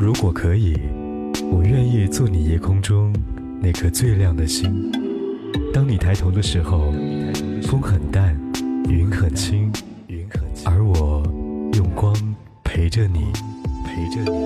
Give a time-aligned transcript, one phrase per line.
[0.00, 0.74] 如果可以，
[1.52, 3.12] 我愿意做你夜空中
[3.60, 4.90] 那颗最亮的星。
[5.74, 6.90] 当你抬头的时候，
[7.64, 8.34] 风很淡，
[8.88, 9.70] 云很轻，
[10.64, 11.22] 而我
[11.74, 12.16] 用光
[12.64, 13.26] 陪着你，
[13.84, 14.38] 陪着你。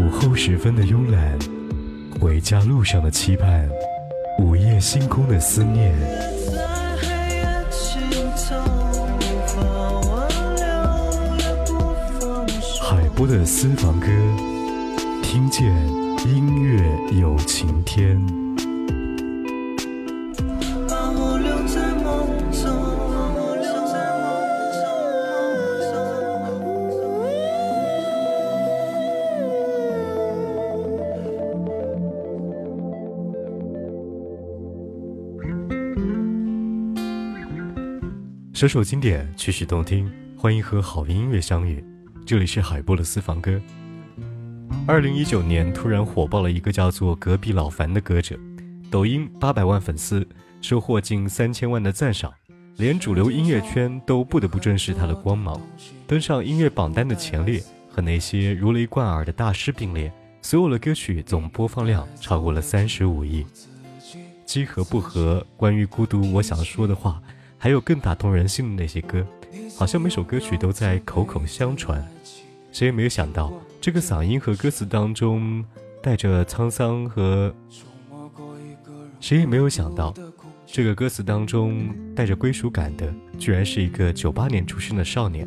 [0.00, 1.36] 午后时分的慵懒，
[2.20, 3.68] 回家路上的期盼，
[4.38, 5.92] 午夜星空的思念。
[13.16, 14.08] 播的私房歌，
[15.22, 15.64] 听见
[16.28, 16.86] 音乐
[17.18, 18.20] 有晴天。
[38.52, 41.82] 首首经典，曲曲动听，欢迎和好音乐相遇。
[42.26, 43.62] 这里是海波的私房歌。
[44.84, 48.36] 二零一九年突然火爆了一个叫做“隔壁老樊”的歌者，
[48.90, 50.26] 抖音八百万粉丝，
[50.60, 52.34] 收获近三千万的赞赏，
[52.78, 55.60] 连主流音乐圈都不得不正视他的光芒，
[56.04, 60.12] 登上音乐榜单的前列，和那些如雷贯耳的大师并列。
[60.42, 63.46] 所有的歌曲总播放量超过了三十五亿。
[64.44, 65.46] 机合不合？
[65.56, 67.22] 关于孤独，我想说的话。
[67.58, 69.26] 还有更打动人心的那些歌，
[69.76, 72.06] 好像每首歌曲都在口口相传。
[72.72, 75.64] 谁也没有想到，这个嗓音和歌词当中
[76.02, 77.54] 带着沧桑和……
[79.18, 80.12] 谁也没有想到，
[80.66, 85.46] 这个歌词当中带着归属感的，居然是一个九八年出生的少年。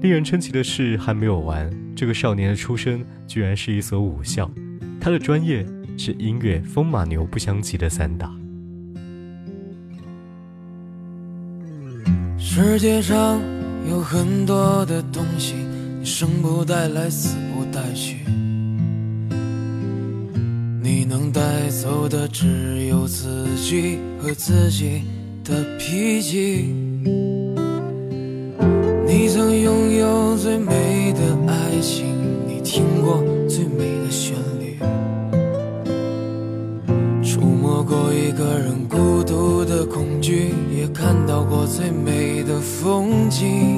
[0.00, 4.50] 令人称奇的是，还没有完，这个少年的出身居然是一所武校，
[5.00, 5.66] 他的专业
[5.98, 8.37] 是音乐，风马牛不相及的散打。
[12.60, 13.40] 世界上
[13.88, 15.54] 有很多的东西，
[16.00, 18.16] 你生不带来，死不带去。
[20.82, 25.04] 你能带走的只有自己和自己
[25.44, 26.74] 的脾气。
[29.06, 30.17] 你曾拥有
[43.38, 43.77] 风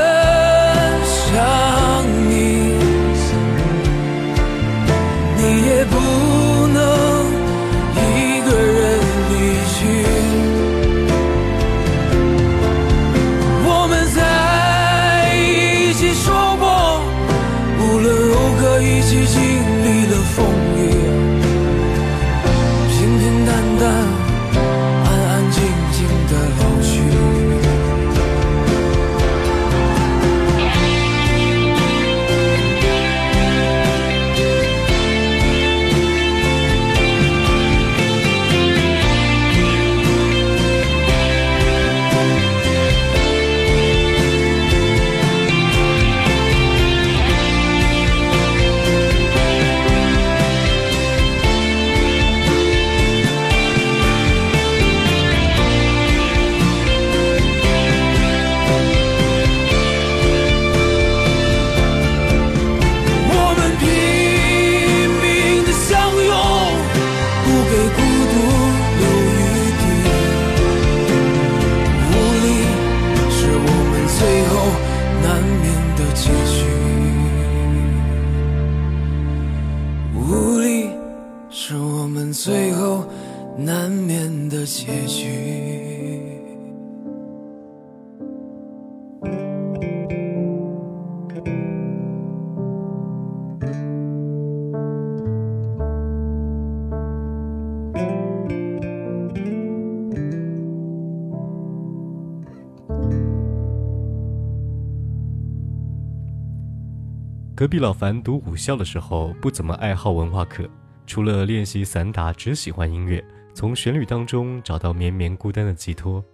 [107.61, 110.67] 隔壁老樊读武校的时候不怎么爱好文化课，
[111.05, 113.23] 除了练习散打，只喜欢音乐，
[113.53, 116.25] 从旋律当中找到绵绵孤单的寄托。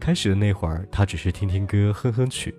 [0.00, 2.54] 开始的那会儿，他只是听听歌，哼哼曲。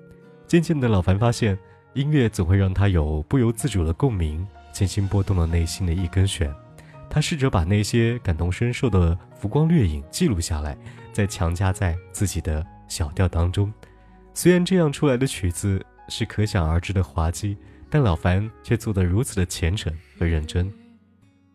[0.46, 1.58] 渐渐的，老樊发现
[1.96, 6.54] 音乐总会让他有不由自主的共鸣，轻轻拨动了内心的一根弦。
[7.10, 10.78] 他试着把那些感同身受的浮光掠影记录下来，
[11.12, 13.74] 再强加在自己的小调当中。
[14.36, 17.58] 虽然这样出来的曲子是可想而知的滑稽，
[17.94, 20.74] 但老樊却做得如此的虔诚和认真。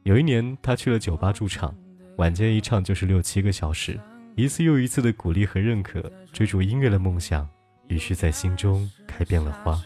[0.04, 1.74] 有一年，他去了酒吧驻唱，
[2.16, 3.98] 晚间一唱就是六七个小时。
[4.36, 6.00] 一次又一次的鼓励和认可，
[6.32, 7.44] 追逐音乐的梦想，
[7.88, 9.82] 于是在心中开遍了花。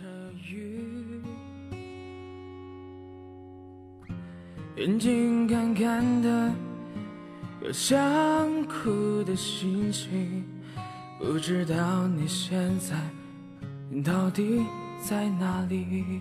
[4.77, 6.53] 眼睛干干的，
[7.63, 10.45] 有想哭的心情，
[11.19, 12.95] 不知道你现在
[14.03, 14.61] 到底
[15.03, 16.21] 在哪里？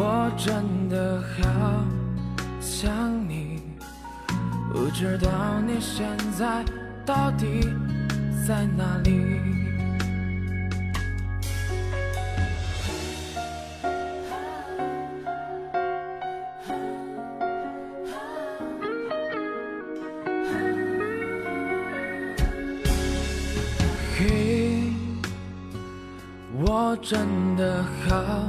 [0.00, 1.84] 我真的好。
[2.60, 3.60] 想你，
[4.72, 5.28] 不知道
[5.66, 6.06] 你现
[6.38, 6.64] 在
[7.04, 7.68] 到底
[8.46, 9.40] 在哪里。
[24.16, 24.92] 嘿，
[26.60, 28.48] 我真的好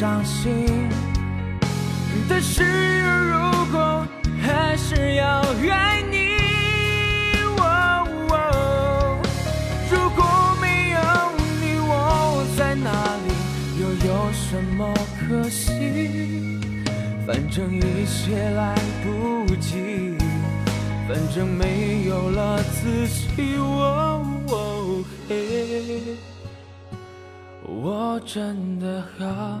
[0.00, 0.66] 伤心。
[2.26, 2.64] 但是
[3.02, 4.02] 如果
[4.40, 6.38] 还是要爱你，
[9.90, 10.98] 如果没有
[11.60, 11.92] 你，我
[12.56, 12.88] 在哪
[13.26, 13.28] 里？
[13.78, 14.80] 又有什么
[15.20, 15.68] 可惜？
[17.26, 20.16] 反正一切来不及，
[21.06, 23.58] 反正没有了自己。
[27.82, 29.60] 我真的好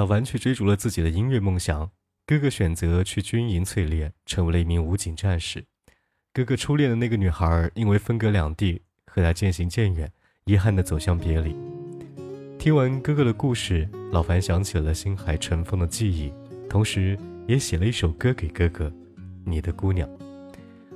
[0.00, 1.90] 老顽却追逐了自己的音乐梦想。
[2.24, 5.62] 哥哥选择去军营淬炼，成为了一名武警战士。
[6.32, 10.10] 哥哥初恋的那个女孩，因为分隔两地，和他渐行渐远，
[10.46, 11.54] 遗憾的走向别离。
[12.58, 16.32] 听完哥哥的故事，老樊想起了心海尘封的记忆，
[16.66, 18.88] 同时也写了一首歌给哥哥，
[19.44, 20.08] 《你的姑娘》。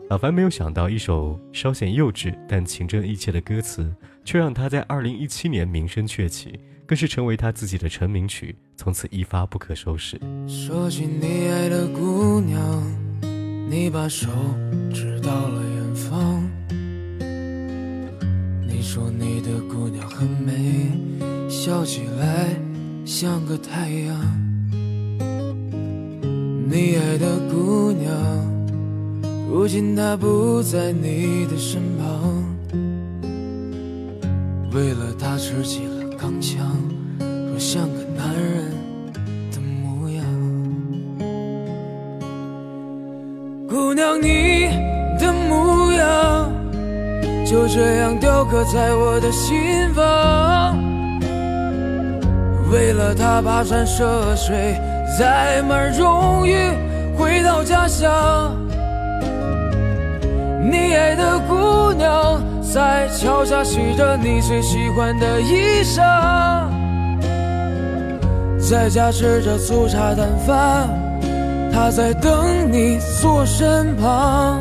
[0.08, 3.94] 老樊没有想到，一首稍显幼稚但情真意切的歌词，
[4.24, 10.20] 却让他在2017年名声鹊起，更是成为他自己的成名曲，从此一发不可收拾。
[10.46, 12.82] 说起你爱的姑娘，
[13.70, 14.28] 你把手
[14.92, 16.42] 指到了远方。
[18.68, 20.90] 你说你的姑娘很美，
[21.48, 22.54] 笑起来
[23.06, 24.20] 像个太阳。
[26.68, 28.12] 你爱的姑娘。
[29.48, 32.44] 如今她不在你的身旁，
[34.72, 35.86] 为了他吃起
[36.24, 36.56] 了钢枪，
[37.18, 38.72] 说像个男人
[39.52, 40.24] 的模样。
[43.68, 44.70] 姑娘，你
[45.18, 46.50] 的模样
[47.44, 50.78] 就这样雕刻在我的心房，
[52.72, 54.80] 为了他跋山涉水，
[55.18, 56.56] 载满荣誉
[57.18, 58.56] 回到家乡。
[60.62, 62.42] 你爱的姑娘
[62.74, 66.68] 在桥下洗着你最喜欢的衣裳，
[68.58, 70.88] 在家吃着粗茶淡饭，
[71.72, 72.32] 他在等
[72.72, 74.60] 你坐身旁。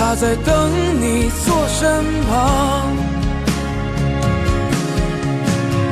[0.00, 2.88] 他在等你坐身旁。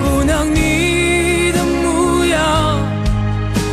[0.01, 2.39] 姑娘，你的模样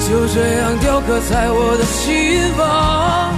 [0.05, 3.33] 就这样雕刻在我的心房。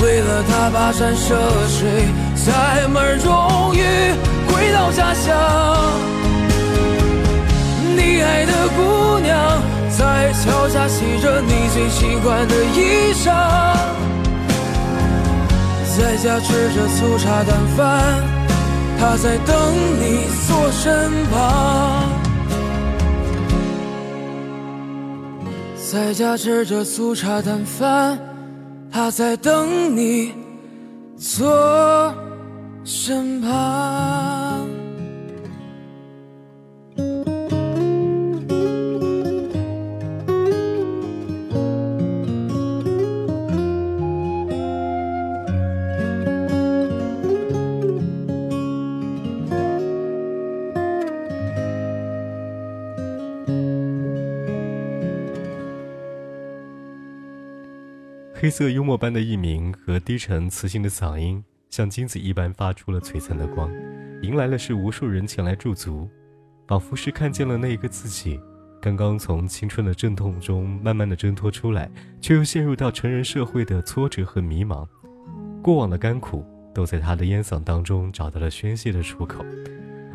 [0.00, 1.34] 为了他跋山涉
[1.66, 2.06] 水，
[2.36, 3.82] 载满荣誉
[4.46, 5.34] 回到家乡。
[7.96, 9.60] 你爱的姑娘。
[9.98, 13.30] 在桥下洗着你最喜欢的衣裳，
[15.94, 18.22] 在家吃着粗茶淡饭，
[18.98, 19.54] 他在等
[20.00, 22.08] 你坐身旁。
[25.76, 28.18] 在家吃着粗茶淡饭，
[28.90, 30.32] 他在等你
[31.18, 32.14] 坐
[32.84, 34.11] 身旁。
[58.42, 63.70] 黑色幽默般的艺名和低沉磁性的嗓音，像金子一般发出了璀璨的光，
[64.20, 66.10] 迎来了是无数人前来驻足，
[66.66, 68.40] 仿佛是看见了那一个自己，
[68.80, 71.88] 刚刚从青春的阵痛中慢慢的挣脱出来，
[72.20, 74.84] 却又陷入到成人社会的挫折和迷茫，
[75.62, 76.44] 过往的甘苦
[76.74, 79.44] 都在他的烟嗓当中找到了宣泄的出口，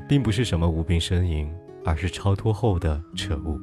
[0.05, 1.49] 并不是什么无病呻吟，
[1.85, 3.57] 而是超脱后的彻悟。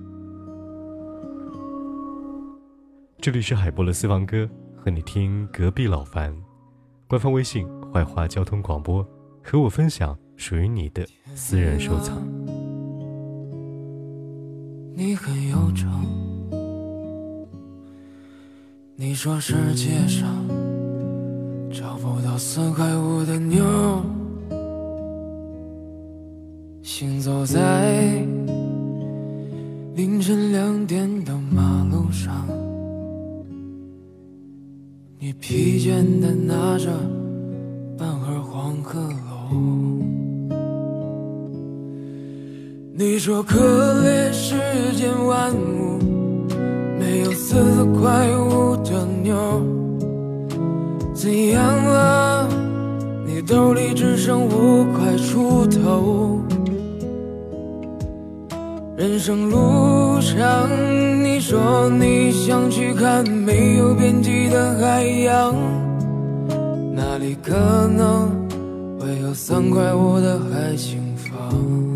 [3.24, 6.30] 这里是海波的私房歌，和你听隔壁老樊。
[7.06, 9.02] 官方微信：怀化交通广播，
[9.42, 12.22] 和我分享属于你的私人收藏。
[14.94, 16.04] 你很悠长，
[18.94, 20.28] 你说世界上
[21.72, 24.04] 找不到三块五的妞，
[26.82, 28.22] 行走在
[29.94, 31.73] 凌晨两点的马
[35.26, 36.90] 你疲倦地拿着
[37.96, 39.56] 半盒黄鹤楼，
[42.92, 43.56] 你说可
[44.02, 44.54] 怜世
[44.94, 45.98] 间万物，
[47.00, 47.54] 没有四
[47.98, 49.34] 块五的妞。
[51.14, 52.46] 怎样了？
[53.24, 56.33] 你兜里只剩五块出头。
[59.06, 60.66] 人生路上，
[61.22, 65.54] 你说你想去看没有边际的海洋，
[66.94, 67.52] 那里可
[67.86, 68.30] 能
[68.98, 71.93] 会有三块五的海景房。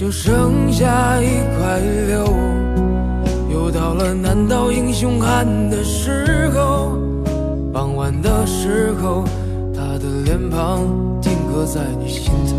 [0.00, 1.26] 就剩下一
[1.58, 2.24] 块六。
[3.52, 6.96] 又到了难倒英雄汉的时候，
[7.70, 9.24] 傍晚的时候，
[9.74, 10.86] 他的脸庞
[11.20, 12.54] 定格在你心头，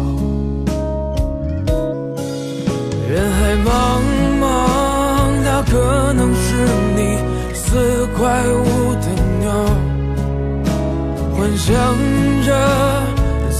[3.09, 3.69] 人海茫
[4.39, 4.45] 茫，
[5.43, 5.63] 他。
[5.63, 6.55] 可能是
[6.95, 7.17] 你
[7.55, 9.07] 四块五的
[9.39, 9.49] 鸟，
[11.33, 11.73] 幻想
[12.45, 12.49] 着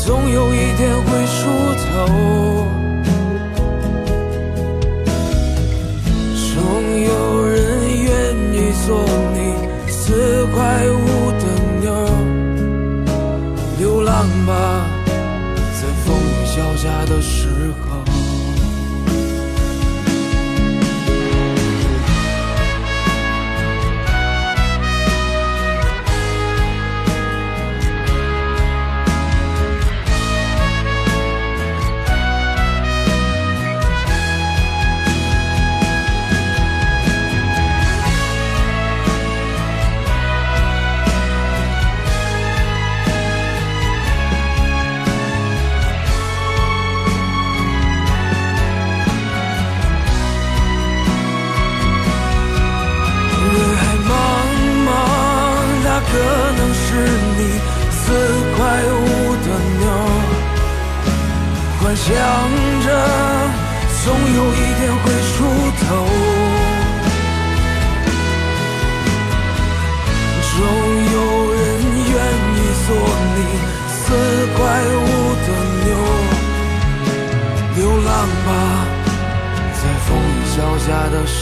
[0.04, 1.39] 总有一天会出
[1.82, 1.89] 头，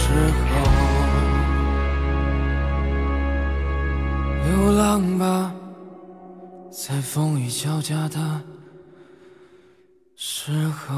[0.09, 0.53] 时候，
[4.43, 5.53] 流浪吧，
[6.71, 8.41] 在风雨交加的。
[10.15, 10.97] 时候。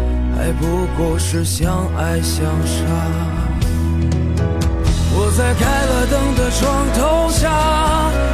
[0.41, 2.83] 爱不过是相爱相杀，
[5.13, 7.47] 我在开了灯的床头下，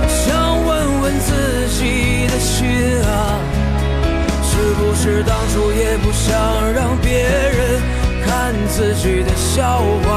[0.08, 2.66] 想问问自己的心
[3.04, 3.38] 啊，
[4.42, 6.34] 是不是当初也不想
[6.72, 7.82] 让别人
[8.26, 10.08] 看自己的笑话，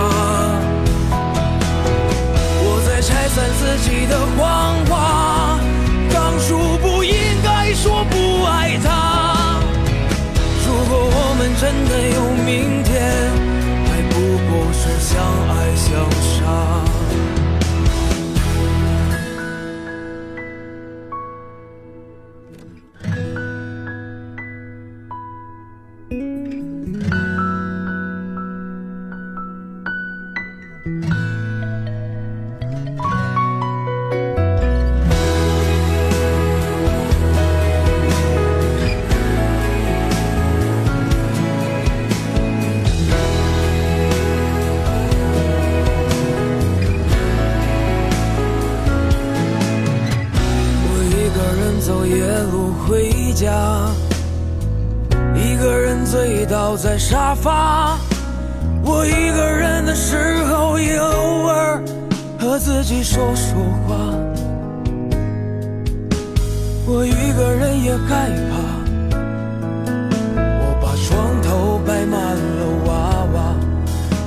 [2.62, 5.58] 我在拆散自己的谎话，
[6.14, 9.29] 当初不应该说不爱他。
[10.90, 13.59] 如果我们真的有明天，
[62.60, 63.56] 自己说说
[63.88, 63.96] 话。
[66.86, 68.52] 我一个人也害怕，
[70.36, 72.90] 我把床头摆满了娃
[73.32, 73.54] 娃。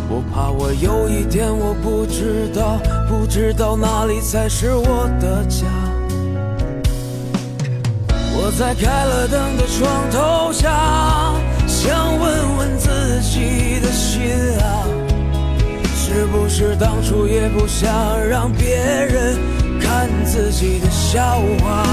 [0.10, 5.68] 我怕我有一天我不知道，不知道哪里才是我的家。
[8.36, 11.36] 我在开了灯的床头下，
[11.68, 12.90] 想问问自
[13.22, 14.22] 己的心
[14.60, 14.88] 啊，
[16.14, 17.92] 是不是当初也不想
[18.30, 19.36] 让别人
[19.82, 21.84] 看自己的笑话？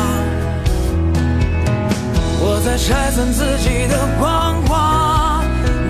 [2.43, 5.43] 我在拆散自己的谎话，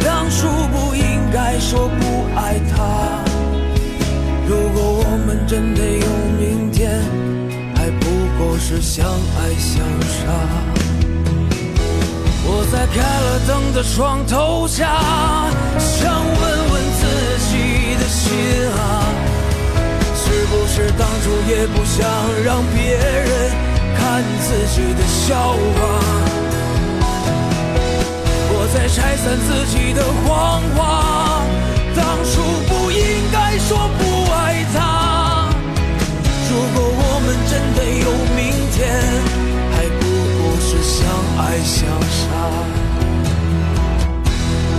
[0.04, 3.18] 当初不应该说不爱他。
[4.46, 6.06] 如果我们真的有
[6.38, 7.02] 明天，
[7.74, 8.06] 还不
[8.38, 10.22] 过是相爱相杀。
[12.52, 14.88] 我在开了灯的床头下，
[15.78, 16.69] 想问
[18.30, 18.38] 心
[18.70, 18.78] 啊，
[20.14, 21.98] 是不是当初也不想
[22.44, 23.50] 让别人
[23.98, 25.58] 看自己的笑话？
[28.52, 30.78] 我在拆散自己的谎话，
[31.96, 32.30] 当初
[32.68, 34.00] 不应该说不
[34.32, 34.78] 爱他。
[36.48, 38.38] 如果我们真的有明
[38.70, 38.78] 天，
[39.72, 40.00] 还不
[40.38, 40.96] 过是相
[41.36, 41.78] 爱相
[42.14, 42.22] 杀。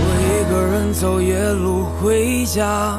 [0.24, 2.98] 一个人走夜路回家，